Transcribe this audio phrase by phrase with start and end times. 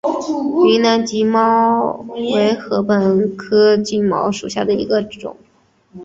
[0.67, 5.37] 云南金茅为禾本科金茅属下的一个种。